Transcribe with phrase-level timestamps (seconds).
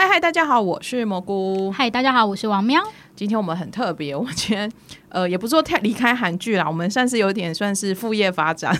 [0.00, 1.70] 嗨嗨，大家好，我是蘑菇。
[1.70, 2.82] 嗨，大家好，我是王喵。
[3.14, 4.72] 今天我们很特别，我们今天
[5.10, 8.74] 呃也不说太离开韩剧啦，我们算是有点算是副业发展。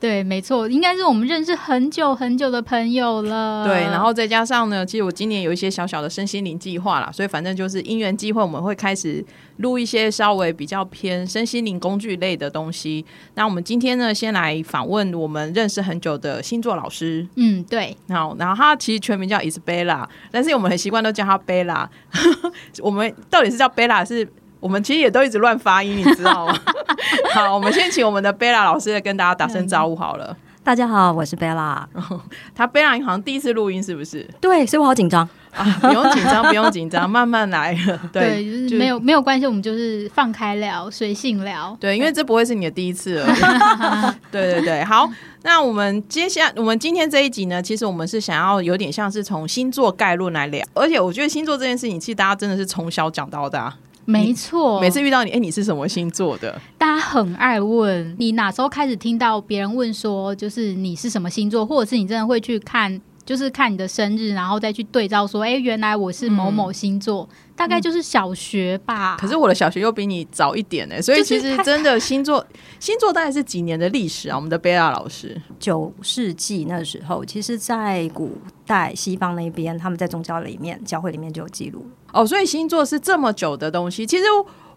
[0.00, 3.66] 对，没错，应该是我们认识很久很久的朋友了。
[3.66, 9.22] 对，然后再加上呢，其实我今年有一些小小的身心灵计划啦，所以反正就是因缘机会，我们会开始
[9.58, 13.04] 录一些稍微比较偏身心灵工具类的东西。
[13.34, 17.28] 那我们今天呢，先来访问我们认识很久的星座老师。
[17.36, 17.94] 嗯，对。
[18.08, 21.86] 好，然后他其实全名叫 Isabella，但是我们很习惯都叫他 Bella。
[22.80, 24.26] 我们到底是叫 Bella 是？
[24.60, 26.54] 我们其实也都一直乱发音，你知道吗？
[27.34, 30.36] 好，我们先请我们的贝拉老师来跟大家打声招呼好了。
[30.62, 31.88] 大家好，我是贝拉。
[32.54, 34.28] 他贝拉好像第一次录音，是不是？
[34.38, 35.64] 对，所以我好紧张啊！
[35.80, 37.74] 不用紧张，不用紧张，慢慢来。
[38.12, 41.74] 对，就是没有没有关系，我们就是放开聊，随性聊。
[41.80, 44.14] 对，因为这不会是你的第一次了。
[44.30, 45.08] 对对对，好。
[45.42, 53.74] 那我们接下来，我们今天这一集呢，其实我们是想要有点像是从星座概论来聊，而且我觉得星座这件事情，其实大家真的是从小讲到大。
[54.10, 56.60] 没错，每次遇到你，哎，你是什么星座的？
[56.76, 63.00] 大家很爱问你哪时候开始听到别人问说，就是你是什么星座，或者是你真的会去看。
[63.22, 67.28] 就是看你的生日，然后再去对照说，哎，原来我是某某星座，
[67.60, 69.18] 大概就是小学吧。
[69.20, 72.42] 可是我的小学又比你早一点呢，所以其实真的星座
[72.78, 74.36] 星座大概是几年的历史啊？
[74.36, 82.26] 我们的贝拉老师，九世纪那时候，其实，在古代西方那边，他们在宗教里面，教会里面就有记录哦。
[82.26, 84.06] 所以星座是这么久的东西。
[84.06, 84.24] 其实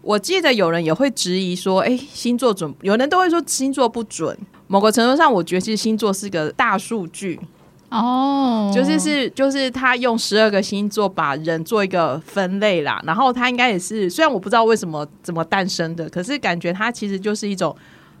[0.02, 2.74] 我记得有人也会质疑说，哎，星座准？
[2.82, 4.36] 有人都会说星座不准。
[4.66, 7.40] 某个程度上，我觉得其实星座是个大数据。
[7.94, 17.72] 哦，就是是就是他用十二个星座把人做一个分类啦，然后他应该也是，虽然我不知道为什么怎么诞生的，可是感觉它其实就是一种，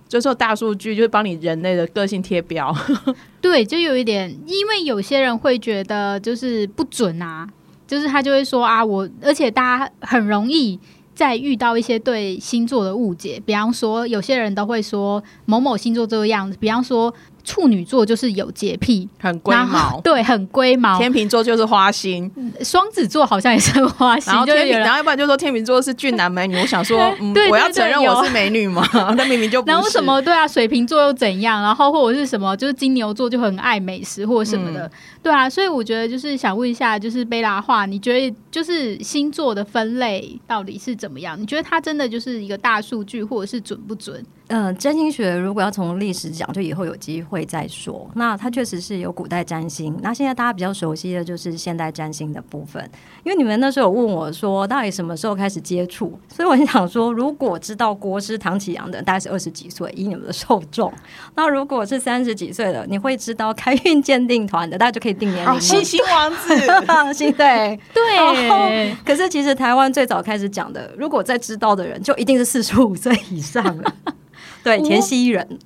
[0.08, 2.72] 就是大数据，就是帮你人类的个性贴标。
[3.42, 7.48] 对，就有一点，因为有些人会觉得就是不准啊，
[7.88, 10.78] 就是他就会说啊，我而且大家很容易
[11.16, 17.12] 在遇到一些对星座的误解，比方说有些人都会说某某星座这个样子，比方说。
[17.44, 20.98] 处女座就是有洁癖，很龟毛，对，很龟毛。
[20.98, 22.30] 天秤座就是花心，
[22.62, 24.32] 双子座好像也是花心。
[24.32, 26.56] 然后天，然后要不然就说天秤座是俊男美女。
[26.56, 28.82] 我想说， 嗯，我要承认我是美女吗？
[29.16, 29.72] 那明明就不是。
[29.72, 30.20] 然后什么？
[30.22, 31.62] 对啊，水瓶座又怎样？
[31.62, 32.56] 然后或者是什么？
[32.56, 34.90] 就是金牛座就很爱美食或者什么的。
[35.24, 41.40] 对啊，所以我觉得就是想问一下，就是贝拉话，你觉得就是星座的分类到底是怎么样？
[41.40, 44.22] 你觉得它真的就是一个大数据，或者是准不准？
[44.48, 48.06] 嗯，占星学如果要从历史讲，就以后有机会再说。
[48.14, 52.84] 那它确实是有古代占星，那现在大家比较熟悉的就是现代占星的部分。
[53.24, 56.18] 因为你们那时候有问我说，到底什么时候开始接触？
[56.28, 60.92] 所以我想说，如果知道国师唐启阳的，大概是二十几岁，以你们的受众。
[61.34, 65.60] 那如果是三十几岁的，你会知道开运鉴定团的，大家就可以定年龄。
[65.60, 66.56] 星星王子，
[67.14, 68.96] 星对对。
[69.04, 73.94] 可是其实台湾最早开始讲的，如果在知道的人，就一定是四十五岁以上了。
[74.62, 75.58] 对， 田西人。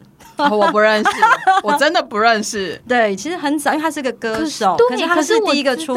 [0.51, 1.11] 我不认识，
[1.63, 2.81] 我真的不认识。
[2.87, 5.97] 对，其实很早，因为他是个歌手，可是他是第一个出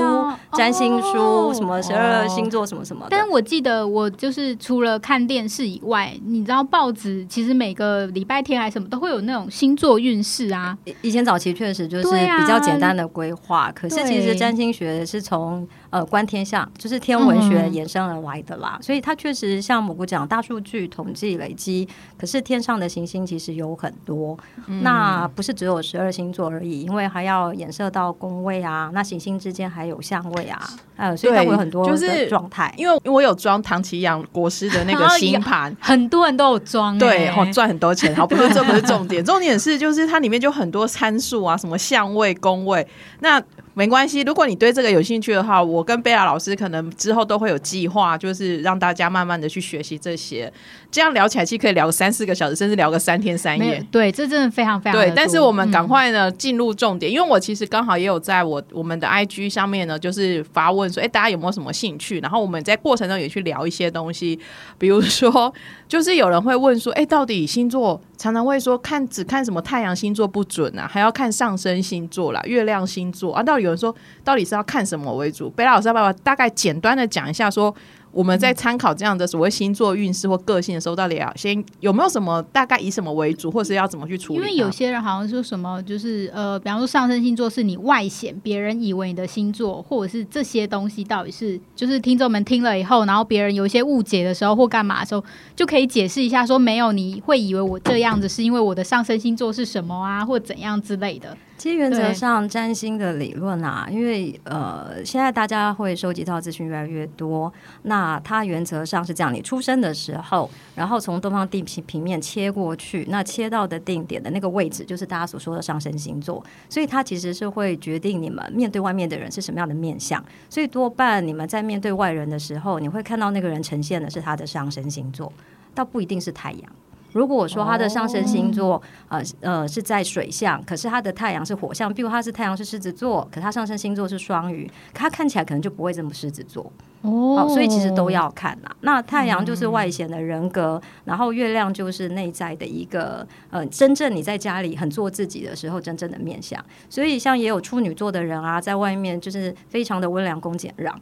[0.54, 3.06] 占星书，什么十二星座什么什么。
[3.10, 10.78] 但我记得，我就是除了看电视以外，你知道报纸其实每个礼拜天还什么都会有那种星座运势啊。
[11.02, 18.80] 以前早期确实就是比较简单的规划，可是其实占星学是从呃观天象，就是天文学衍生而来的啦。
[18.82, 21.88] 所以它确实像蘑菇讲大数据统计累积，
[22.18, 24.36] 可是天上的行星其实有很多。
[24.82, 30.60] 那不是只有十二星座而已，因为还要衍射到宫位啊，那行星之间还有相位啊，
[30.96, 32.74] 呃，所以它会有很多就是状态。
[32.78, 38.16] 因为我有装唐奇阳国师的那个 星盘， 很多人都有装，对，赚很多钱。
[38.16, 42.88] 好，不是这不是重点，重点是就是它里面就很多参数啊，什么相位、宫位，
[43.20, 43.42] 那。
[43.74, 50.52] 没关系，如果你对这个有兴趣的话，我跟贝拉老师可能之后都会有计划，就是让大家慢慢的去学习这些，
[50.92, 53.82] 这样聊起来其实可以聊个三四个小时，甚至聊个三天三夜。
[53.90, 55.12] 对，这真的非常非常对。
[55.16, 62.20] 但是我们赶快呢进入重点，因为我其实刚好也有在我我们的 IG 上面呢，就是发问说，哎，大家有没有什么兴趣？
[62.20, 64.38] 然后我们在过程中也去聊一些东西，
[64.78, 65.54] 比如说，
[65.88, 73.62] 就是有人会问说，哎，到底星座常常会说看只看什么太阳星座不准啊，还要看上升星座啦、月亮星座啊，到底。
[73.62, 75.48] 有人说，到底是要看什么为主？
[75.52, 77.72] 贝拉老师要不要大概简单的讲一下，说
[78.12, 84.40] 我们在参考这样的所谓星座运势或个性的时候，到底要先有没有什么大概以什么为主，或是要怎么去处理？
[84.40, 95.24] 因为有些人好像说什么，就是呃，比方说上升星座是你外显，别人以为你的星座，或者是这些东西到底是，就是听众们听了以后，然后别人有一些误解的时候或干嘛的时候，
[95.56, 101.38] 就可以解释一下，说没有，你会以为我这样子是因为我的上升星座是什么啊，或怎样之类的。
[101.62, 107.54] 其实原则上占星的理论啊，因为呃，现在大家会收集到资讯越来越多，
[107.84, 116.44] 那它原则上是这样：你出生的时候，然后从东方地平平面切过去，那切到的定点的那个位置，就是大家所说的上升星座。
[116.68, 120.20] 所以它其实是会决定你们面对外面的人是什么样的面相。
[120.50, 125.32] 所以多半你们在面对外人的时候，你会看到那个人呈现的是他的上升星座，
[125.76, 126.64] 倒不一定是太阳。
[127.14, 136.72] 如果说他的上升星座呃呃是在水象，可是他的太阳是火象，比如他是太阳是狮子座，可他上升星座是双鱼，他看起来可能就不会这么狮子座
[137.02, 137.48] 哦。
[137.50, 138.76] 所以其实都要看啦。
[138.82, 146.64] 那太阳就是外显的人格，然后月亮就是内在的一个呃，真正你在家里很做自己的时候真正的面相。
[146.90, 150.98] 所以像也有处女座的人啊，在外面就是非常的温良恭俭让。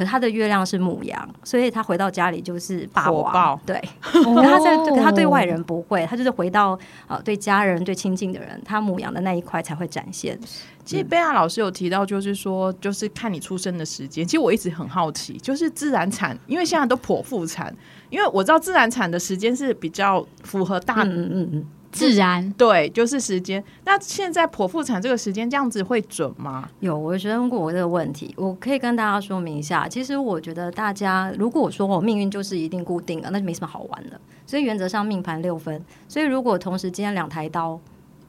[0.00, 3.60] 可他的月亮是母羊，所以他回到家里就是霸王。
[3.66, 10.40] 对， 可他在可他对外人不会，他就是回到呃对家人对亲近的人，他母羊的那一块才会展现。
[10.86, 14.24] 其实贝亚老师有提到，就是说，就是看你出生的时间。
[14.26, 17.70] 其实我一直很好奇，就是自然产，因为现在都剖腹产，
[18.08, 21.66] 因为我知道自然产的时间是比较符合大嗯嗯嗯。
[21.92, 23.62] 自然对，就是时间。
[23.84, 26.68] 那现在剖腹产这个时间这样子会准吗？
[26.80, 29.88] 有，我询问过我这个问题，我可以跟大家说明一下。
[29.88, 34.20] 其实我觉得大家如果说我命运就是一定固定的，那就没什么好玩的。
[34.46, 35.84] 所以原则上命盘六分。
[36.08, 37.78] 所以如果同时间两台刀，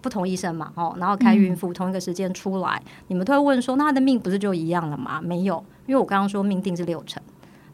[0.02, 5.22] 不同医生嘛，哦，然后开孕妇同一个时间出来，你们都会问说，那他的命不是就一样了吗？
[5.22, 7.22] 没有，因为我刚刚说命定是六成，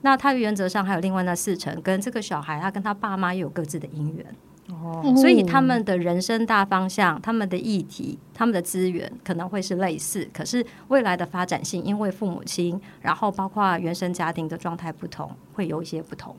[0.02, 4.26] 那他原则上还有另外那四成，跟这个小孩他跟他爸妈也有各自的姻缘。
[5.04, 16.36] 哦，所以他们的人生大方向、他们的议题、他们的资源可能会是类似，可是未来的发展性，因为父母亲，然后包括原生家庭的状态不同，会有一些不同。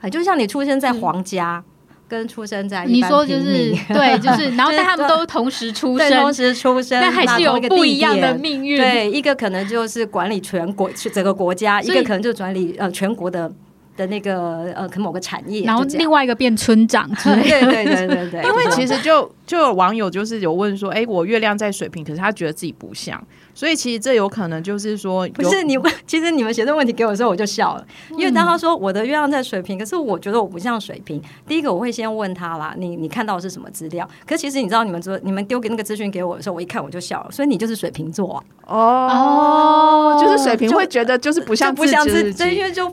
[0.00, 1.62] 啊，就像你出生在皇家，
[2.08, 8.76] 跟出生在 你说就是对，就是，然后但他们都同时出生，同时出生，但还是有不一样的命运。
[8.76, 13.52] 对，一个可能就是管理全国整个国家，一个可能就管理呃全国的。
[14.00, 18.42] 的那个呃，可某个产业，然后另外一个变村长，对对对对 对。
[18.42, 23.22] 因为其实就就有网友就是有问说，哎，我月亮在水瓶，可是他觉得自己不像，
[23.54, 27.86] 所以其实这有可能就是说，不是你问，其实你们写这问题给我的时候，我就笑了，
[28.16, 31.20] 因为当他说我的月亮在水瓶，可是我觉得我不像水瓶。
[31.46, 34.08] 第一个我会先问他啦，你你看到的是什么资料？
[34.26, 42.90] 可其实你知道，你们说你们丢给那个资讯给我的时候，我一看我就笑了，所以你就是水瓶座哦，就是水瓶会觉得就是不像不像自己，因为就。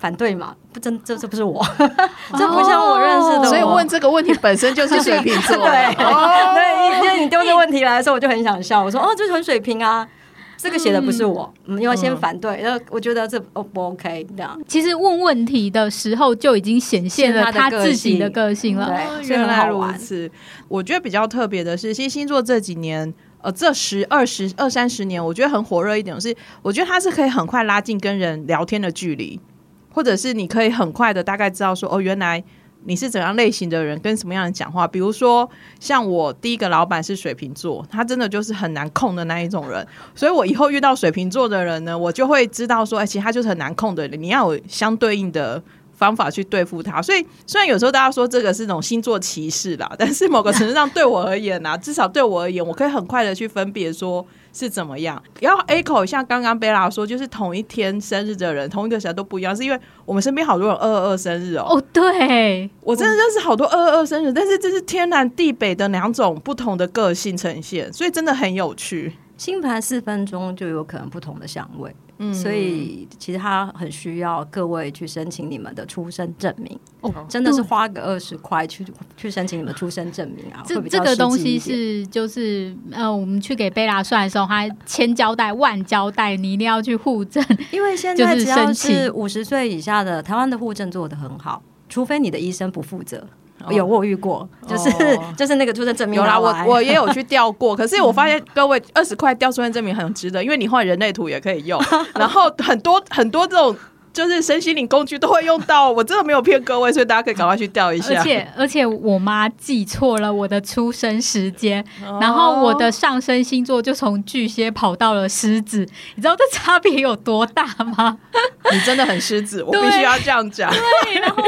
[0.00, 0.56] 反对嘛？
[0.72, 3.44] 不真这这不是我，这不像我认识的。
[3.44, 5.54] 所以问这个问题本身就是水瓶座。
[5.60, 8.82] 对，对，因为你丢这问题来的时候，我就很想笑。
[8.82, 10.08] 我说哦，就是很水平啊。
[10.56, 12.60] 这个写的不是我，因为先反对。
[12.60, 14.60] 然后我觉得这哦不 OK 这样。
[14.66, 18.86] 其实问问题的时候就已经显现了他自己的个性了。
[18.86, 20.30] 对，原来如此。
[20.68, 23.10] 我觉得比较特别的是，其实星座这几年，
[23.40, 29.40] 呃，这十二十二三十年，我觉得很火热一点是，我觉得它是可以很快拉近跟人聊天的距离。
[29.90, 32.42] 或者是你可以很快的大概知道说哦，原来
[32.84, 34.88] 你是怎样类型的人，跟什么样的讲话。
[34.88, 35.48] 比如说，
[35.78, 45.62] 像我第一个老板是水瓶座，他真的就是很难控的那一种人，所以我以后遇到水瓶座的人呢，我就会知道说，哎，其实他就是很难控的人，你要有相对应的
[46.00, 47.00] 方法去对付他。
[47.00, 54.26] 所以虽然有时候大家说这个是种星座歧视啦， 但是某个程度上对我而言啊， 至少对我而言，我可以很快的去分别说。
[54.52, 55.22] 是怎么样？
[55.38, 61.66] 然后 A 口像刚刚贝拉说，就是同一天生日的人，同一个时候都不一样，是因为我们身边好多人二二二生日哦。
[61.68, 69.16] 哦，对，我真的认识好多二二二生日，但是这是天南地北的两种不同的个性呈现，所以真的很有趣。
[69.36, 71.94] 星盘四分钟就有可能不同的相位。
[72.34, 78.84] 所以其实他很需要各位去申请你们的出生证明哦，真的是花个二十块去
[79.16, 80.62] 去申请你们出生证明啊。
[80.66, 93.26] 这这个东西是就是呃，我们去给贝拉算的时候，他千交代万交代，你一定要去户证，因为现在 只要是五十岁以下的，台湾的户证做的很好，除非你的医生不负责。
[93.68, 94.90] 有我遇过，就是
[95.36, 96.18] 就是那个出生证明。
[96.18, 101.80] 有啦，我我也有去 调过，可是我发现各位二十块调出生证明很值得，因为你换人类图也可以用，
[102.14, 103.76] 然后很多很多这种。
[104.12, 108.18] 就是身心灵工具都会用到，我真的没有骗各位，所以大家可以赶快去调一下。
[108.18, 111.82] 而且而且，我妈记错了我的出生时间，
[112.20, 115.86] 然后我的上升星座就从巨蟹跑到了狮子，
[116.16, 117.64] 你知道这差别有多大
[117.96, 118.18] 吗？
[118.72, 120.68] 你真的很狮子，我必须要这样讲。
[121.04, 121.40] 对，然后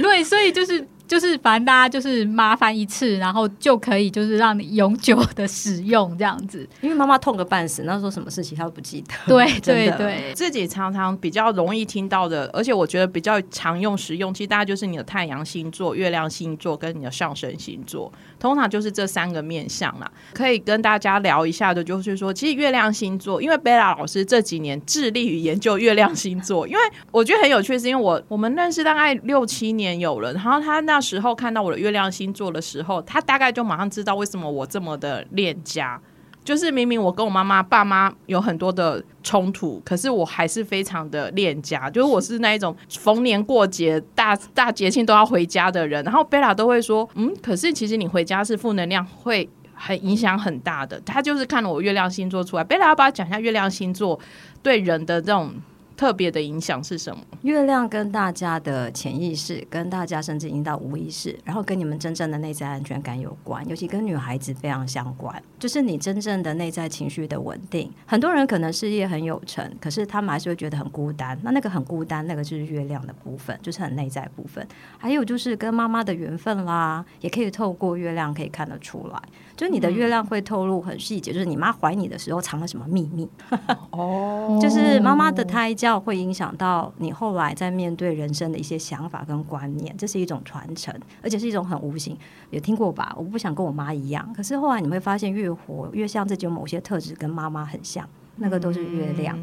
[0.00, 6.66] 对，所以就是就是反正大家就是麻烦一次，然后就可以就是让你永久的使用这样子。
[6.80, 9.14] 因为妈妈痛个半死，那时候什么事情她都不记得。
[9.26, 18.10] 对 对对，自己常常比较容易听到的，而且我觉得比较常用实用，其实大家就是你的太阳星座、月亮星座跟你的上升星座，
[18.44, 20.12] 通常就是这三个面相啦。
[20.34, 35.98] 可以跟大家聊一下的，就是说，其实月亮星座，因为贝拉老师这几年致力于研究月亮星座，因为我觉得很有趣，是因为我我们认识大概六七年有了，然后他那时候看到我的月亮星座的时候，他大概就马上知道为什么我这么的恋家。
[36.44, 41.88] 就是明明我跟我妈妈、爸妈有很多的冲突，可是我还是非常的恋家。
[41.88, 46.04] 就是我是那一种逢年过节、大大节庆都要回家的人。
[46.04, 52.62] 然后贝拉都会说：“嗯，可是其实你回家是负能量，会很影响很大的。”他就是看了我月亮星座出来。
[52.62, 54.20] 贝拉要不要讲一下月亮星座
[54.62, 55.50] 对人的这种？
[55.96, 57.22] 特别的影响是什么？
[57.42, 65.42] 月亮跟大家的潜意识，跟大家甚至引导无意识，然后跟你们真正的内在安全感有关，尤其跟女孩子非常相关。
[65.58, 67.90] 就是你真正的内在情绪的稳定。
[68.06, 71.38] 很多人可能事业很有成，可是他们还是会觉得很孤单。
[71.42, 74.66] 那那个很孤单，那个就是月亮的部分，就是很内在部分。
[74.98, 79.22] 还有就是跟妈妈的缘分啦，也可以透过月亮可以看得出来。
[79.56, 83.28] 就你的月亮会透露很细节，就是你妈怀你的时候藏了什么秘密。
[83.92, 92.16] 哦，就是妈妈的胎教 会影响到你后来在面对人生的一些想法跟观念，这是一种传承，而且是一种很无形。
[92.50, 93.14] 有听过吧？
[93.16, 99.38] 我不想跟我妈一样，可是后来你会发现，越活越像自己有某些特质跟妈妈很像，那个都是月亮。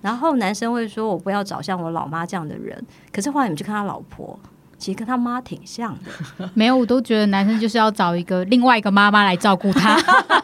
[0.00, 4.38] 然后男生会说：“我不要找像我老妈这样的人。”可是后来你们去看他老婆。
[4.78, 9.98] 其实跟他妈挺像的， 没有，我都觉得男生就是要找一个另外一个妈妈来照顾他，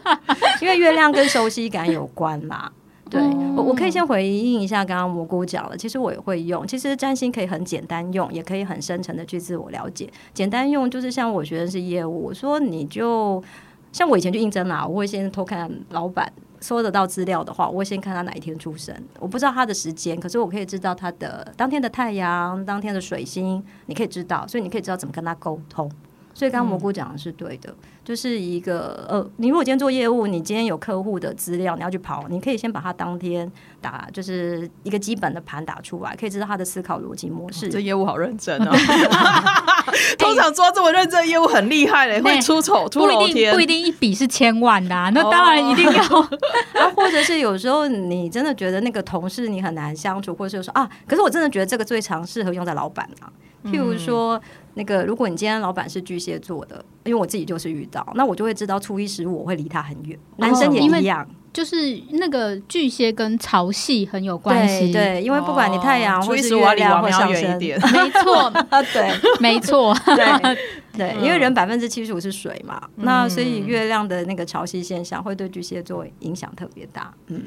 [0.63, 2.73] 因为月亮跟熟悉感有关啦。
[3.13, 3.23] 对，
[3.55, 6.67] 我我可以先回应一下刚刚蘑菇讲了，其实我也会用。
[6.67, 10.11] 其实占星可以很简单用，也可以很深层的去自我了解。
[10.33, 13.45] 简单用就是像我学的是业务，我说你就
[13.93, 16.33] 像我以前去应征啦，我会先偷看老板。
[16.63, 18.95] 搜得到资料的话，我会先看他哪一天出生。
[19.19, 25.91] 我不知道他的时间，可是我可以知道他的当天的太阳、当天的水星，你可以知道，所以你可以知道怎么跟他沟通。
[26.35, 27.75] 所以刚刚蘑菇讲的是对的。
[28.05, 33.49] 就是一个呃，你如果今天做业务，你今天有客户的资料，你要去跑，你可以先把他当天
[33.81, 37.69] 打，就是一个基本的盘打出来，可以知道他的思考逻辑模式。
[37.69, 38.73] 这业务好认真哦，
[40.19, 46.03] 通常做这么认真业务很厉害嘞，会出丑出不一定不一定一笔是千万的，那当然一定要。
[46.83, 53.31] 啊，或者是有时候你真的觉得那个同事你很难相处，或者是说啊，可是我真的觉得这个最常适合用在老板啊，
[53.65, 54.41] 譬如说。
[54.75, 60.19] 那个，如果你今天老板是巨蟹座的，因为我自己就是遇到，那我就会知道初一十五我会离他很远。
[60.39, 64.91] 男生也一样，就是那个巨蟹跟潮汐很有关系。
[64.91, 68.51] 对，因为不管你太阳或是月亮或上升， 没错，
[68.95, 70.57] 对， 没错，对
[70.97, 77.13] 对，因为人百分之七十五是水嘛，那所以月亮的那个潮汐现象会对巨蟹座影响特别大。
[77.27, 77.43] 嗯。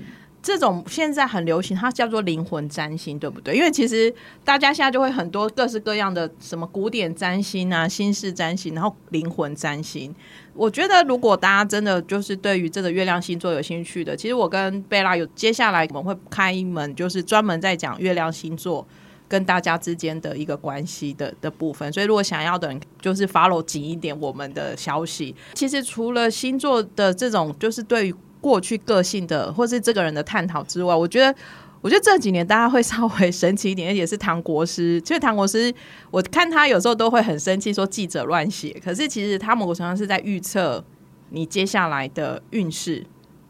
[0.45, 3.55] 这种现在很流行，它叫做灵魂占星，对不对？
[3.55, 10.13] 因为其实大家现在就会很多各式各样的什么古典占星啊、新式占星，然后灵魂占星。
[10.53, 18.87] 我觉得如果大家真的就是对于这个月亮星座有兴趣的，其实我跟贝拉有接下来我们会开一门，就是专门在讲月亮星座
[19.27, 21.91] 跟大家之间的一个关系的的部分。
[21.91, 25.35] 所以如果想要的人，就是 follow 紧一点我们的消息。
[25.55, 31.35] 其实除了星座的这种，就是对于过去个性的，或是这个人的探讨之外，我觉得，
[31.81, 35.01] 我觉得这几年大家会稍微神奇一点，也是唐国师。
[35.01, 35.73] 其实唐国师，
[36.11, 38.79] 我看他有时候都会很生气，说记者乱写。
[38.85, 40.85] 可是其实他某种程度上是在预测
[41.31, 43.03] 你接下来的运势，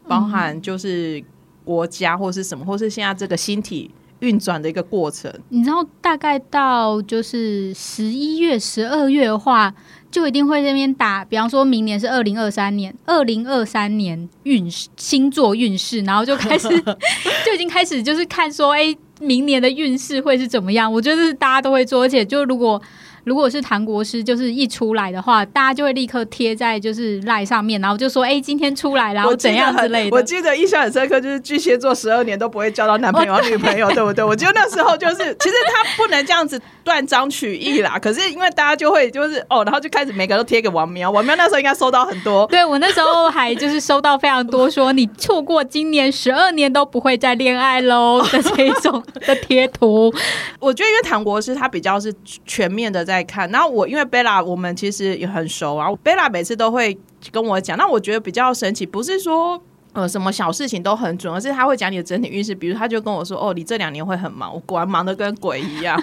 [0.08, 1.22] 包含就是
[1.62, 5.30] 国家或是什么，或是现在这个星体运转的一个过程。
[5.50, 9.74] 你知道，大概到就是十一月、十二月的话。
[10.10, 16.68] 就一定会这边打，比方说明年是二零二三年，二零二三年运势星座运势，然后就开始
[17.44, 20.92] 就已经开始就是看说，哎，明年的运势会是怎么样？
[20.92, 22.80] 我觉得是大家都会做，而且就如果。
[23.26, 34.24] 如果是唐国师，就是一出来的话，大家就会立刻贴在就是赖上面，然后就说：“哎，今天出来，然后怎样之类的。”我记得印象很深刻，就是巨蟹座十二年都不会交到男朋友女朋友，对不对？
[34.24, 37.98] 我觉得那时候就是，其实他不能这样子断章取义啦。
[38.00, 42.46] 可是因为大家就会就是哦，然后就开始每个都贴给王喵，王喵那时候应该收到很多。
[42.46, 50.14] 对我那时候还就是收到非常多，说你错过今年十二年都不会再恋爱喽的这种的贴图。
[50.60, 52.14] 我觉得因为唐国师他比较是
[52.44, 53.15] 全面的在。
[53.16, 55.88] 在看，那我因为贝拉，我们其实也很熟啊。
[56.02, 56.96] 贝拉每次都会
[57.32, 59.58] 跟我讲，那我觉得比较神奇，不是说
[59.94, 62.54] 呃什么小事情都很准，而是他会讲你的整体运势。
[62.54, 65.98] 比如他就跟我说：“哦，你这两年会很忙。”我果然忙得跟鬼一样。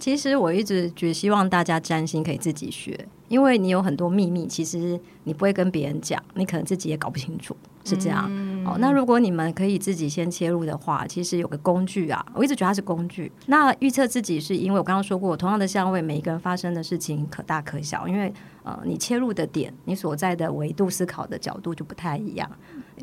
[0.00, 8.30] 其实我一直觉希望大家占星可以自己学，因为你有很多秘密，其实你不会跟别人讲，你可能自己也搞不清楚，是这样。
[8.64, 13.30] 哦，那如果你们可以自己先切入的话，其实有个工具啊，我一直觉得它是工具。
[13.46, 18.32] 那预测自己是因为我刚刚说过，同样的相位，每一个人发生的事情可大可小，因为
[18.64, 22.50] 呃，你切入的点，你所在的维度思考的角度就不太一样。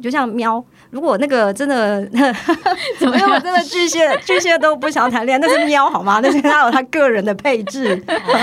[0.01, 2.03] 就像喵，如果那个真的
[2.97, 6.19] 怎么样，真的巨蟹巨蟹都不想谈恋爱，那是喵好吗？
[6.21, 7.95] 那是他有他个人的配置。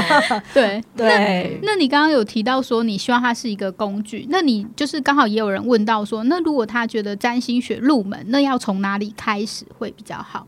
[0.54, 10.46] 对对，那你刚刚有提到说你希望它是一个工具，那你就是刚好也有人问到说，那如果他觉得占星学入门，那要从哪里开始会比较好？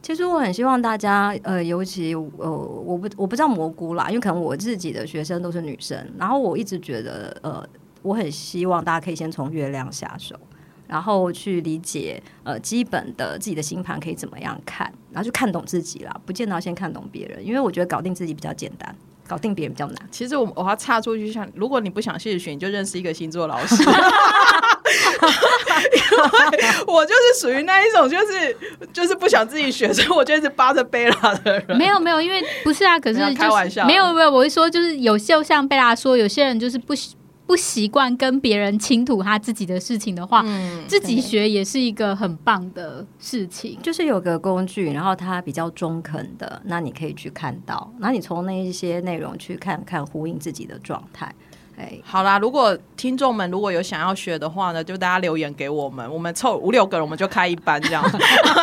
[0.00, 7.64] 其实我很希望大家，呃，尤其呃，我不我不知道蘑菇啦，因为可能我自己的学生都是女生，然后我一直觉得，呃。
[8.02, 10.34] 我很希望大家可以先从月亮下手，
[10.86, 18.94] 然后去理解呃基本的自己的星盘可以怎么样看，然后就看懂自己啦，不见得要先看懂别人，因为我觉得搞定自己比较简单，
[19.26, 19.96] 搞定别人比较难。
[20.10, 23.82] 其实我我要插出去，像如果你不想谢选，你就认识一个星座老师。
[26.86, 28.56] 我就是属于那一种，就是
[28.92, 31.76] 就是不想自己学，所以我就一直扒着贝拉的人。
[31.78, 36.92] 没有没有，因为不是啊，可是开玩笑，没有没有，我会说就是有就像贝拉说，有些人就是不。
[37.52, 40.42] 不习惯跟别人倾吐他自己的事情的话，
[40.88, 43.78] 自己学也是一个很棒的事情。
[43.82, 51.30] 就是有个工具，然后它比较中肯的，那你可以去看到，那你从那一些内容去看看呼应自己的状态。
[51.76, 58.02] 哎，好啦，如果听众们如果有想要学的话呢，就大家留言给我们，我们凑五六个人，我们就开一班这样，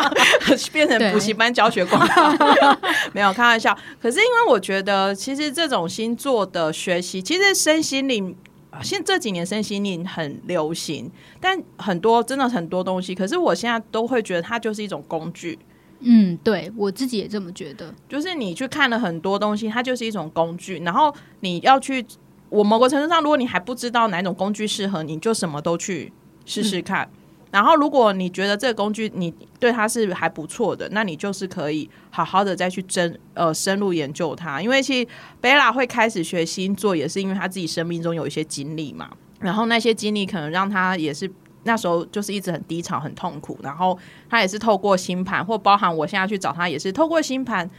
[0.74, 2.36] 变成补习班教学广告。
[3.14, 8.36] 没有开玩笑，可是因为我觉得，其实这种星座的学习，其实身心灵。
[8.82, 15.58] 现这几年身心灵很流行，但很多真的很多东西，可是我现在都会觉得它就是一种工具。
[16.02, 17.94] 嗯，对我自己也这么觉得。
[18.08, 20.78] 就是你去看了很多东西，它就是一种工具。
[20.80, 22.06] 然后你要去，
[22.48, 26.14] 我某个程度上，如果你还不知道哪种工具适合你，就什么都去
[26.46, 27.10] 试试看。
[27.52, 34.62] 然后，如果你觉得这个工具你对它是还不错的，那你就是可以好好的再去真呃深入研究它。
[34.62, 35.10] 因为其实
[35.42, 39.10] 贝拉会开始学星座，也是因为他自己生命中有一些经历嘛。
[39.40, 41.32] 然后那些经历可能让他也是
[41.64, 43.58] 那时候就是一直很低潮、很痛苦。
[43.64, 43.98] 然后
[44.30, 47.70] 他也是透过星盘，或包含我现在去找他，也是透过星盘。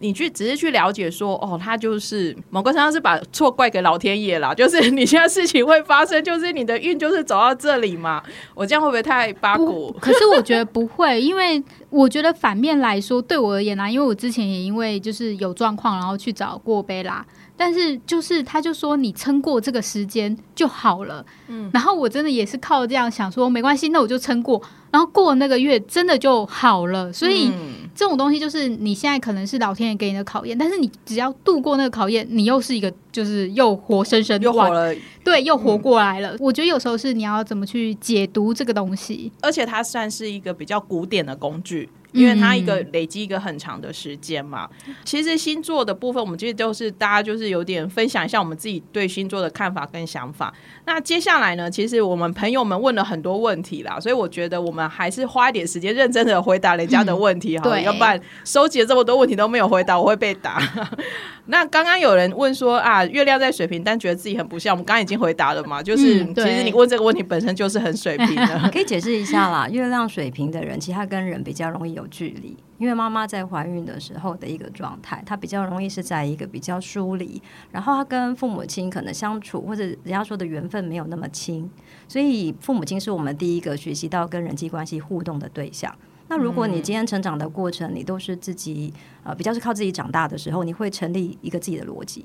[0.00, 8.22] 你去只是去了解说，哦，他就是某个程度是把错怪给老天爷啦， 就是你现在事情会发生，就是你的运就是走到这里嘛。
[8.54, 9.94] 我这样会不会太八股？
[10.00, 17.24] 可是我觉得不会， 因为我觉得反面来说，对我而言呢，因为我之前也因为就是有状况，然后去找过贝拉。
[17.56, 27.12] 但是就是他就说你撑过这个时间就好了，嗯，然后我真的也是靠这样想说没关系，那我就撑过，然后过那个月真的就好了。
[27.12, 27.52] 所以
[28.00, 36.34] 这种东西就是你现在可能是老天爷给你的考验，但是你只要度过那个考验，你又是一个就是又活生生又活了，对，又活过来了。
[36.40, 41.90] 我觉得有时候是你要怎么去解读这个东西，而且它算是一个比较古典的工具。
[42.12, 44.68] 因为它一个累积一个很长的时间嘛，
[45.04, 50.52] 其实星座的部分，我们其实都是大家就是有点分享一下我们自己对星座的看法跟想法。
[50.86, 60.60] 那接下来呢，其实我们朋友们问了很多问题啦，所以我觉得我们还是花一点时间认真的回答人家的问题哈，要不然收集了这么多问题都没有回答，我会被打。
[61.46, 64.74] 那刚刚有人问说啊，月亮在水瓶，但觉得自己很不像。
[64.74, 68.70] 我们刚刚已经回答了嘛， 就是其实你问这个问题本身就是很水平的。
[68.72, 81.70] 可以解释一下啦，月亮水平的人，其实他跟人比较容易有距离，因为妈妈在怀孕的时候的一个状态，她比较容易是在一个比较疏离，然后她跟父母亲可能相处或者人家说的缘分没有那么亲，
[82.08, 85.94] 所以父母亲是我们第一个学习到跟人际关系互动的对象。
[86.28, 92.24] 那如果你今天成长的过程，你都是自己呃比较是靠自己长大的时候，你会成立一个自己的逻辑，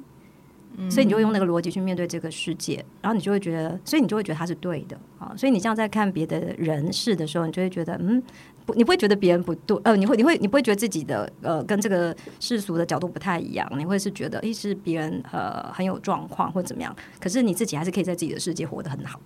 [0.92, 5.34] 所以你就用那个逻辑去面对这个世界，然后你就会觉得，所以你就会觉得他是对的啊。
[5.36, 8.22] 所以你这样在看别的人事的时候，你就会觉得，嗯，
[8.66, 19.20] 不，你不会觉得别人不对，呃，你会，你会，你不会觉得自己的呃跟这个世俗的角度不太一样，你会是觉得，诶，是别人呃很有状况或怎么样，可是你自己还是可以在自己的世界活得很好。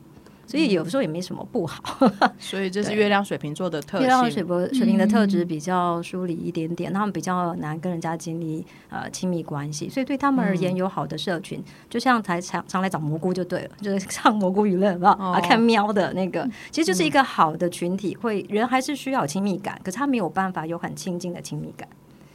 [0.50, 1.80] 所以有时候也没什么不好，
[2.40, 4.00] 所以这是月亮水瓶座的特。
[4.00, 18.16] 月亮水瓶水瓶的特质比较疏离一点点，他们比较难跟人家建立呃亲密关系，所以对他们而言，有好的社群，就像才常常来找蘑菇就对了，就是上蘑菇娱乐，有啊，看喵的那个，其实就是一个好的群体。
[18.16, 21.88] 会人还是需要亲密感，可是他没有办法有很亲近的亲密感。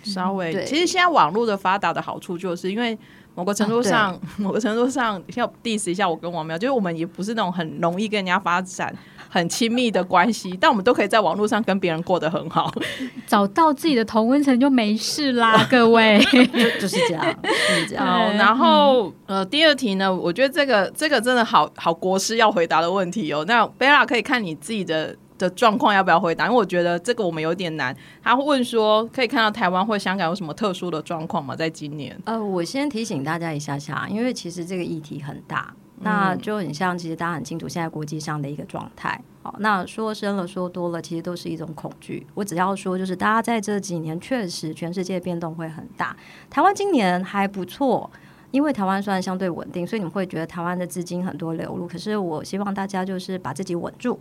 [0.04, 0.64] 稍微，对。
[0.66, 2.96] 其实现在网络的发达的好处，就是因为
[3.34, 8.94] 某个程度上， 某个程度上要 diss 一下我跟王苗，就是我们也不是那种很容易跟人家发展
[9.28, 12.72] 很亲密的关系，但我们都可以在网络上跟别人过得很好。
[13.26, 16.18] 找到自己的同温层就没事啦， 各位。
[16.32, 18.06] 就就是这样，就是这样。
[18.06, 23.44] 好，然后呃，第二题呢，我觉得这个这个真的好好国师要回答的问题哦。
[23.48, 25.16] 那贝拉可以看你自己的。
[25.38, 26.46] 的状况要不要回答？
[26.46, 27.94] 因为我觉得这个我们有点难。
[28.22, 31.56] 他问说，可以看到台湾或香港有什么特殊的状况吗？
[31.56, 32.16] 在今年？
[32.24, 39.20] 呃，我先提醒大家一下下，因为其实这个议题很大，那就很像，其实大家很清楚现在国际上的一个状态。
[39.42, 42.26] 好，那说深了说多了，其实都是一种恐惧。
[42.34, 46.16] 我只要说，就是大家在这几年确实全世界变动会很大。
[46.48, 48.10] 台湾今年还不错，
[48.52, 51.86] 因为台湾虽然相对稳定，所以你们会觉得台湾的资金很多流入。
[51.86, 54.18] 可是我希望大家就是把自己稳住。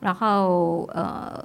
[0.00, 1.44] 然后，呃，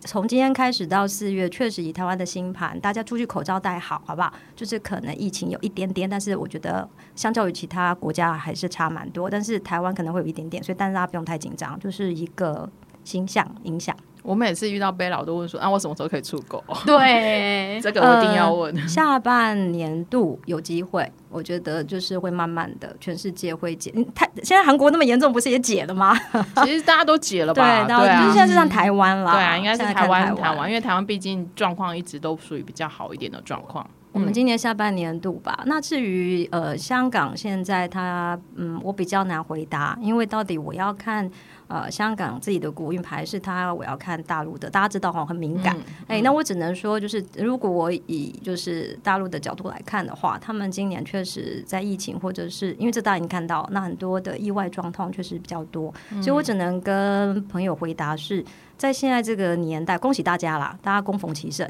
[0.00, 4.32] 从今天开始到四月，确实以台湾的新盘，大家出去口罩戴好，好不好？
[4.54, 9.28] 就是可能疫情有一点点，但是我觉得相较于其他国家还是差蛮多。
[9.28, 12.68] 但是台湾可能会有一点点，所以但是大家不用太紧张，就是一个
[13.04, 13.94] 形象影响。
[14.26, 18.76] 我每次遇到贝老都问说：“啊，我什么时候可以出国？”对， 这个我一定要问。
[18.88, 23.92] 下半年度有机会，我觉得就是会慢慢的，全世界会解。
[24.14, 26.12] 太现在韩国那么严重，不是也解了吗？
[26.64, 27.84] 其实大家都解了吧？
[27.86, 29.32] 对，对就是现在是像台湾啦。
[29.32, 33.88] 对啊，应该是台湾台湾，因为台湾毕竟状况一直都属于比较好一点的状况。
[34.16, 35.62] 我们今年下半年度吧。
[35.66, 41.30] 那至于呃香港现在它嗯，我比较难回答，因为到底我要看。
[41.68, 45.76] 呃，香港自己的国运牌是它，我要看大陆的，大家知道哈，很敏感。
[46.06, 58.44] 哎，那我只能说，就是如果我以就是大陆的角度来看的话，他们今年确实在疫情或者是因为这大家已经看到，那很多的意外状况确实比较多，所以我只能跟朋友回答是。
[58.76, 60.76] 在现在这个年代，恭喜大家啦！
[60.82, 61.66] 大家恭逢其盛，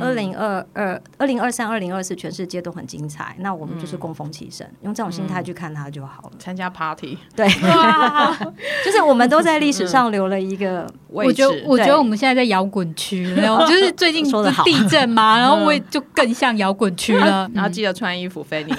[0.00, 3.36] 二零二二、二零二三、二零二四，全世界都很精彩。
[3.38, 6.32] 那我们就是恭逢其盛，用这种心态去看它就好了。
[6.38, 7.48] 参加 party，对，
[8.84, 11.46] 就是我们都在历史上留了一个位置。
[11.46, 17.48] 我觉得，我觉得我们现在在摇滚区，然后 就是最近说的地震嘛，然后我也就更像摇滚区了。
[17.54, 18.72] 然后记得穿衣服，菲尼。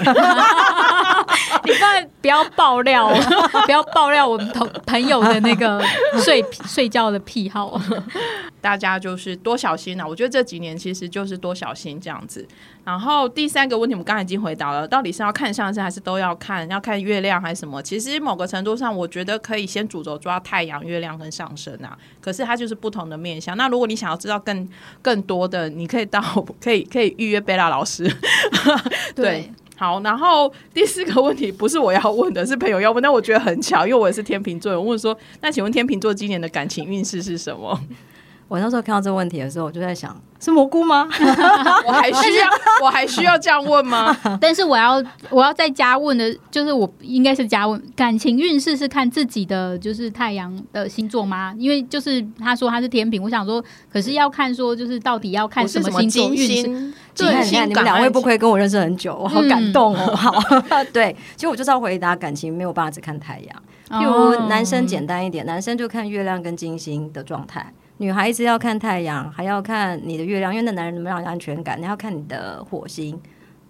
[1.63, 3.08] 你不要不要爆料，
[3.65, 5.84] 不要爆料我们同朋友的那个
[6.24, 7.80] 睡 睡觉的癖好。
[8.62, 10.06] 大家就是多小心啊！
[10.06, 12.45] 我觉得这几年其实就是多小心这样子。
[12.84, 16.67] 然后第三个问题，我们刚才已经回答了，到底是要看上升还是都要看？
[16.69, 17.82] 要看月亮还是什么？
[17.82, 21.98] 其实某个程度上，我觉得可以先主轴抓太阳、月亮跟上升啊。
[22.19, 23.56] 可是它就是不同的面相。
[23.56, 24.67] 那如果你想要知道更
[25.02, 26.22] 更多的，你可以到
[26.62, 28.13] 可以可以预约贝拉老师。
[29.15, 29.50] 对。
[29.79, 33.01] 好，然后第四个问题不是我要问的，是朋友要问。
[33.01, 37.79] 但我觉得很巧，因为我也是天秤座，我问说：“那请问天秤座今年的感情运势是什么？”
[38.49, 40.21] 我那时候看到这个问题的时候，我就在想。
[40.41, 41.05] 是蘑菇吗？
[41.85, 42.47] 我还需要，
[42.81, 44.17] 我还需要这样问吗？
[44.39, 51.53] 但是我要，我要再加问的，就是我应该是加问感情运势是看自己的，就是太阳的星座吗？
[51.57, 53.61] 因为就是他说他是天平，我想说，
[53.91, 56.93] 可是要看说，就是到底要看什么星座运势？
[57.25, 60.15] 对，你看你们两位不亏跟我认识很久，我好感动哦。
[60.15, 60.34] 好，
[60.93, 67.71] 对，其实我就是要回答感情没有办法只看太阳，譬如男生简单一点，男生就看月亮跟金星的状态。
[67.97, 71.77] 女孩子要看太阳，还要看你的月亮，因为那男人能不能让你安全感？
[71.79, 73.19] 你要看你的火星，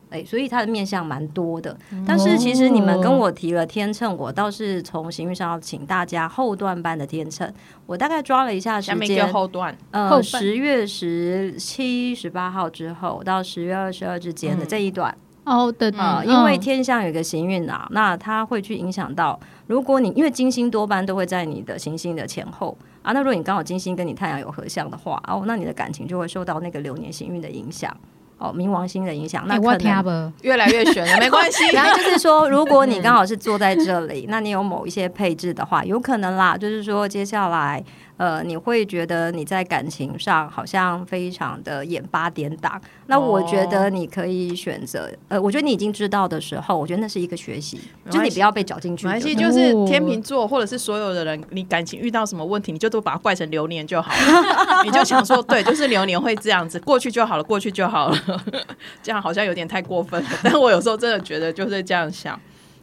[0.10, 1.78] 哎，所以它的面相蛮多的。
[2.06, 7.52] 但是其实你们跟我提了天秤，我倒是从行运上要请大家后段班的天秤，
[7.86, 15.16] 我大概抓了一下时间，后段，呃，十月十七、十八号之后到十月二十二之间的这一段。
[15.46, 22.78] 哦，对啊，因为天象有一个行运啊，那它会去影响到，如果你因为金星多半都会在你的行星的前后。
[23.02, 27.96] 啊，那如果你刚好金星跟你太阳有合相的话，哦，那你的感情就会受到那个流年行运的影响，
[28.40, 31.64] 哦，冥王星的影响，那可能越来越悬了， 没关系。
[31.76, 37.84] 然后就是说，如果你刚好是坐在这里，那你有某一些配置的话，有可能啦，就是说接下来。
[38.20, 42.80] 呃，你会觉得你在感情上好像非常的眼巴点挡。
[43.08, 47.80] 那我觉得你可以选择，呃，我觉得你已经知道的时候，我觉得那是一个学习，
[48.10, 49.08] 就你不要被搅进去。
[49.08, 54.84] 没关系，就是天秤座或者是所有的人，你感情遇到什么问题，你就都把它怪成流年就好了。
[54.84, 58.44] 你就想说，对，就是流年会这样子，过去就好了，过去就好了。
[59.02, 62.38] 这样好像有点太过分了，但我有时候真的觉得就是这样想。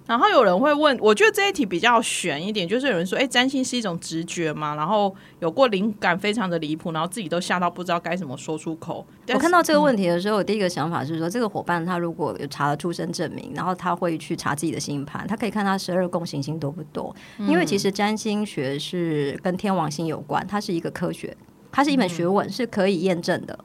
[0.07, 4.75] 然后有人会问，我觉得这一题比较悬一点，就是有人说，哎，占星是一种直觉嘛？
[4.77, 9.05] 然后有过灵感非常的离谱，然后自己都吓到不知道该怎么说出口。
[9.29, 17.14] 我看到这个问题的时候，我第一个想法是说，这个伙伴他如果有查了出生证明，然后他会去查自己的星盘，他可以看他十二宫行星多不多？
[17.38, 21.37] 因为其实占星学是跟天王星有关，它是一个科学，
[21.73, 23.59] 它是一门学问，是可以验证的。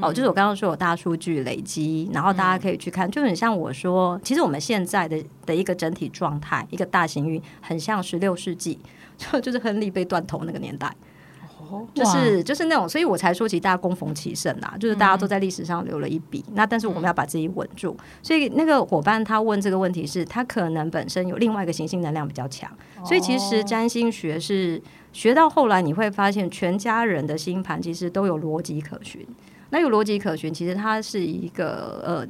[0.00, 8.78] 哦，就是我刚刚说有大数据累积，然后大家可以去看，就很像我说，其实我们现在的的一个整体状态，一个大型运，很像十六世纪，
[9.16, 10.94] 就就是亨利被断头那个年代。
[11.92, 16.44] 就是就是那种，所以我才说，其实大家攻逢其胜啊，就是大家都在历史上留了一笔。
[16.52, 22.70] 那但是我们要把自己稳住，所以那个伙伴他问这个问题是，他可能本身有另外一个行星能量比较强，
[23.04, 24.80] 所以其实占星学是
[25.12, 29.26] 学到后来你会发现，全家人的星盘其实都有逻辑可循。
[29.74, 32.26] 那有逻辑可循，其实它是一个呃，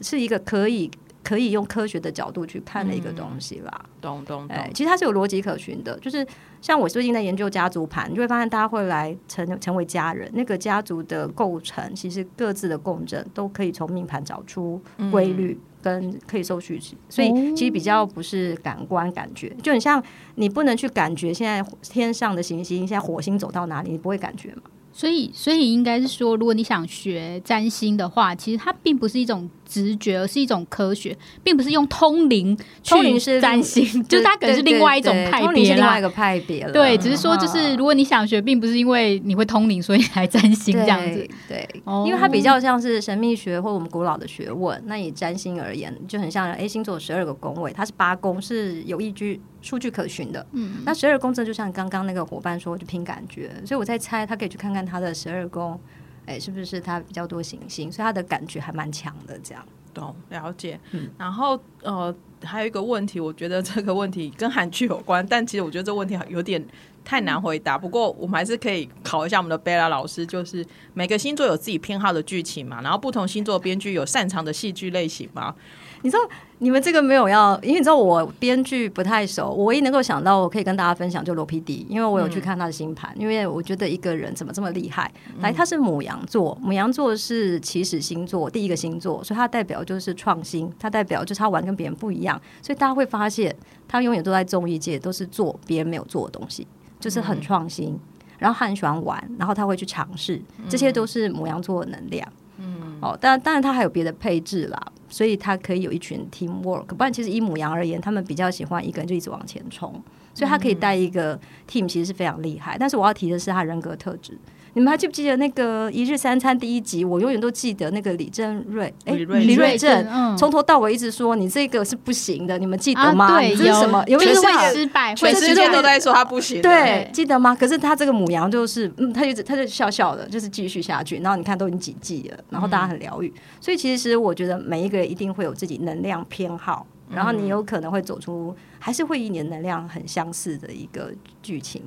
[0.00, 0.88] 是一个可以。
[1.24, 4.56] 可以用科学的角度去看的一个东西啦，懂懂懂。
[4.74, 6.26] 其实它是有逻辑可循的，就是
[6.60, 14.78] 像我最近在研究家族盘，你就会发现大家会来成成为家人，那个家族的构成，其实各自的共振都可以从命盘找出
[15.10, 16.78] 规律，跟可以搜取，
[17.08, 20.04] 所以其实比较不是感官感觉，就很像
[20.34, 24.64] 你不能去感觉现在天上的行星，现在火星走到哪里，你不会感觉嘛？
[24.96, 29.50] 所以，所以应该是说，如果你想学占星的话，其实它并不是一种。
[29.64, 36.72] 直觉，而是一种科学，并不是用通灵去占星，就是它可能是另外一种派别另外一个派别了。
[36.72, 41.28] 对，只是说，就是如果你想学，并不是因为你会通灵，所以来占星这样子。
[41.48, 41.68] 对，
[42.06, 44.82] 因为它比较像是神秘学或我们古老的学问。
[44.86, 50.46] 那以占星而言，就很像 A 星座十二个宫位，它是八宫，是有依据数据可循的。
[50.52, 53.50] 嗯，那十二宫这就像刚刚那个伙伴说，就凭感觉。
[53.64, 55.78] 所以我在猜，他可以去看看他的十二宫。
[56.26, 59.38] 哎，是不是它比较多行星，所以它的感觉还蛮强的？
[59.40, 60.78] 这样，懂了解。
[61.18, 66.64] 然后呃，还有一个问题，我觉得这个问题跟韩剧有关，但其实我觉得这个问题有点
[67.04, 67.76] 太难回答。
[67.76, 72.80] 不过我们还是可以考一下我们的贝拉老师，就是每个星座有自己偏好的剧情嘛？
[72.82, 75.54] 然后不同星座编剧有擅长的戏剧类型吗？
[76.02, 76.22] 你知道
[76.64, 85.12] 你们这个没有要，因为你知道我编剧不太熟，我唯一能够想到我可以跟大家分享就罗 PD，因为我有去看他的星盘，因为我觉得一个人怎么这么厉害？
[85.40, 93.54] 来，他是母羊座，母羊座是起始星座，第一个星座，所以它代表就是创新，它代表就是他玩跟别人不一样，所以大家会发现
[93.86, 96.66] 他永远都在综艺界都是做别人没有做的东西，
[96.98, 97.94] 就是很创新，
[98.38, 102.26] 然后他很喜欢玩，然后他会去尝试，这些都是母羊座的能量。
[102.56, 104.82] 嗯，哦，但当然他还有别的配置啦。
[105.14, 109.92] 所以他可以有一群 team work，不然其实以母羊而言，他们比较喜欢一个人就一直往前冲，
[110.34, 111.38] 所以他可以带一个
[111.70, 112.76] team，其实是非常厉害。
[112.76, 114.36] 但是我要提的是他人格特质。
[114.74, 117.04] 你们还记不记得那个一日三餐第一集？
[117.04, 123.40] 我永远都记得那个李正瑞，哎，李瑞正，从头到尾一直说你这个是不行的，你们记得吗？
[123.40, 124.04] 这是什么？
[124.08, 126.60] 有一是会失败，全世界都在说他不行。
[126.60, 127.54] 对，记得吗？
[127.54, 131.18] 可是他这个母羊就是，嗯，他就他就笑笑的，就是继续下去。
[131.18, 133.32] 然后你看都已经几季了，然后大家很疗愈。
[133.60, 141.80] 所以其实我觉得每一个人一定会有自己能量偏好，然后你有可能会走出，还是会一年能量很相似的一个剧情。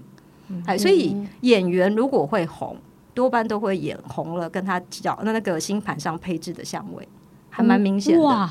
[0.65, 2.77] 哎，所以演员如果会红。
[3.13, 7.07] 多半都会演红了，跟他角那那个星盘上配置的相位，
[7.49, 8.49] 还蛮明显的。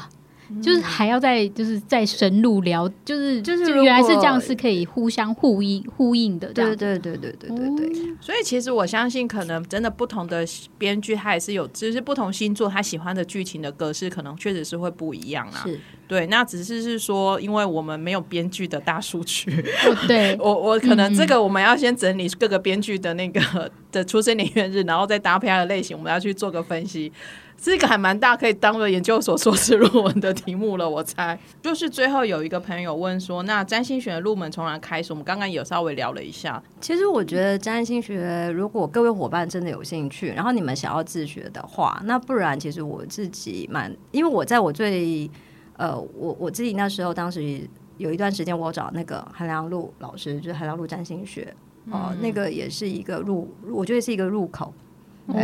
[0.63, 6.53] 就是还要再就是再深入聊，就是就是原来是这样，是可以互相呼应呼应的。
[6.53, 8.17] 对对对对对对对。
[8.21, 10.45] 所以其实我相信，可能真的不同的
[10.79, 15.63] 编剧，他也是有，就是不同星座他喜欢的剧情的格式，可能确实是会不一样啊。
[15.65, 15.79] 是。
[16.09, 19.65] 对，那只是是说，因为我们没有编剧的大数据。
[20.07, 20.37] 对。
[20.41, 23.41] 我我可能这个我们要先整理各个编剧的那个
[23.91, 27.13] 的出生年月日，然后再搭配他的类型，我们要去做个分析。
[27.59, 30.89] 是一个还蛮大，可以当做研究所硕士论文的题目了。
[30.89, 36.63] 我猜，就是最后有一个朋友问说：“那占星学入门从哪开始？”我们刚刚有稍微聊了一下。
[36.81, 45.29] 其实我觉得占星学，如果各位伙伴真的有兴趣，然后你们想要自学的话，那不然其实我自己蛮，因为我在我最
[45.77, 51.55] 呃，我我自己那时候当时有一段时间，我找那个韩良路老师，就是韩良路占星学
[51.91, 54.73] 哦，那个也是一个入，我觉得是一个入口。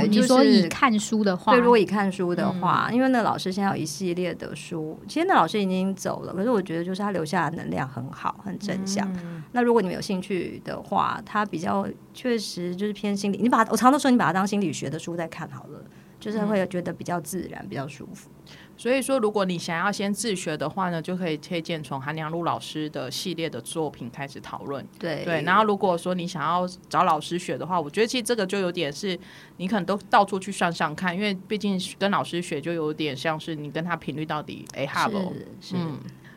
[0.09, 9.11] 你说以看书的话，对，如果以看书的话，因为那老师现在有一系列的书，其实那老师已经走了，可是我觉得就是他留下的能量很好，很正向。
[9.53, 15.83] 那如果你们有兴趣的话，他比较确实就是偏心理，你把我常常说你把它当心理学的书在看好了，
[16.21, 18.31] 就是会觉得比较自然，比较舒服。
[18.83, 24.85] 所以说，如果你想要先自学的话呢，就可以推荐从韩良露老师的系列的作品开始讨论。
[24.99, 29.17] 对对，然后如果说你想要找老师学的话，我觉得其实这个就有点是，
[29.59, 35.33] 你可能都到处去上上看，因为毕竟跟老师学就有点像是你跟他频率到底哎哈喽。
[35.61, 35.77] 是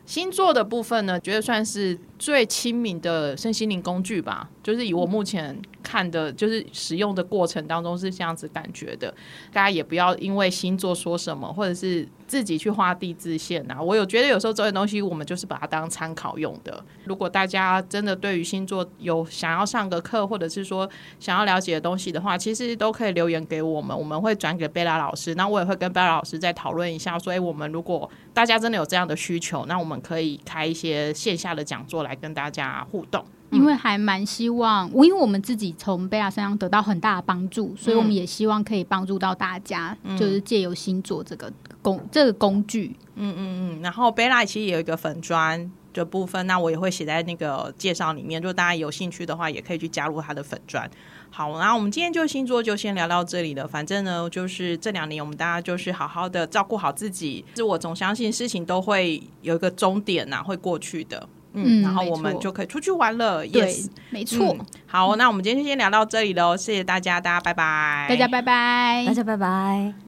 [0.06, 4.48] 星座的部分呢，觉得算是最亲民的身心灵工具吧。
[4.62, 9.12] 就是以我目前看的，就是使用的过程当中是这样子感觉的。
[9.52, 13.82] 大家也不要因为星座说什么，或者是自己去画地自限啊。
[13.82, 16.84] 我有觉得有时候这些东西，我们就是把它当参考用的。
[17.06, 25.36] 如果大家真的对于星座有想要上个课，或者是说想要了解的东西的话，其实都可以留言给我们，我们会转给贝拉老师。
[25.36, 33.24] 那我也会跟贝拉老师再讨论一下，说，哎，我们如果大家真的有这样的需求，那我们可以开一些线下的讲座来跟大家互动。
[33.56, 42.96] 因为还蛮希望，我因为我们自己从贝拉身上得到很大的帮助，所以我们也希望可以帮助到大家，就是借由星座这个工这个工具。
[43.16, 43.40] 嗯嗯
[43.78, 43.82] 嗯。
[43.82, 50.90] 然后贝拉其实也有一个粉砖的部分，那我也会写在那个介绍里面，就大家有兴趣的话，也可以去加入他的粉砖。
[51.32, 53.68] 好，那我们今天就星座就先聊到这里了。
[53.68, 57.44] 反正呢，就是这两年我们大家就是好好的照顾好自己。
[57.56, 61.28] 是我总相信事情都会有一个终点呐，会过去的。
[61.56, 63.46] 嗯，然后我们就可以出去玩了。
[63.46, 64.56] Yes，没错。
[64.86, 66.56] 好，那我们今天就先聊到这里喽。
[66.56, 68.06] 谢谢大家，大家拜拜。
[68.10, 70.05] 大家拜拜，大家拜拜。